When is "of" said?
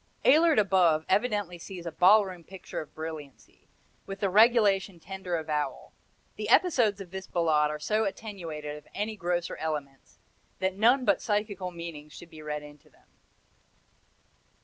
2.81-2.95, 7.01-7.11, 8.77-8.87